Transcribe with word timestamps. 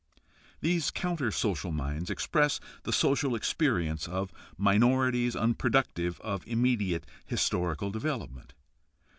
These 0.61 0.89
counter 0.89 1.29
social 1.29 1.71
minds 1.71 2.09
express 2.09 2.59
the 2.81 2.91
social 2.91 3.35
experience 3.35 4.07
of 4.07 4.33
minorities 4.57 5.35
unproductive 5.35 6.19
of 6.21 6.41
immediate 6.47 7.05
historical 7.27 7.91
develop 7.91 8.31
ment. 8.31 8.53